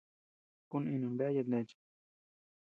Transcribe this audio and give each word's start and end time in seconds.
Kuninun 0.69 1.15
bea 1.17 1.31
yatneachea. 1.37 1.81